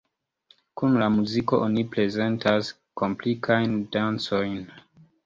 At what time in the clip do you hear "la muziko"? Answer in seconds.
1.01-1.59